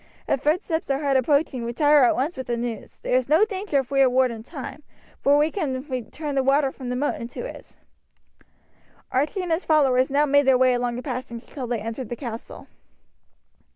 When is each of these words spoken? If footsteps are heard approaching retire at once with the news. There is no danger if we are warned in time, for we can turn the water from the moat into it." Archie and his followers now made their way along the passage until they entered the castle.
If 0.27 0.41
footsteps 0.41 0.89
are 0.89 0.97
heard 0.97 1.15
approaching 1.15 1.63
retire 1.63 2.05
at 2.05 2.15
once 2.15 2.35
with 2.35 2.47
the 2.47 2.57
news. 2.57 2.97
There 3.03 3.13
is 3.15 3.29
no 3.29 3.45
danger 3.45 3.77
if 3.77 3.91
we 3.91 4.01
are 4.01 4.09
warned 4.09 4.33
in 4.33 4.41
time, 4.41 4.81
for 5.19 5.37
we 5.37 5.51
can 5.51 6.09
turn 6.09 6.33
the 6.33 6.41
water 6.41 6.71
from 6.71 6.89
the 6.89 6.95
moat 6.95 7.21
into 7.21 7.45
it." 7.45 7.75
Archie 9.11 9.43
and 9.43 9.51
his 9.51 9.63
followers 9.63 10.09
now 10.09 10.25
made 10.25 10.47
their 10.47 10.57
way 10.57 10.73
along 10.73 10.95
the 10.95 11.03
passage 11.03 11.43
until 11.47 11.67
they 11.67 11.79
entered 11.81 12.09
the 12.09 12.15
castle. 12.15 12.65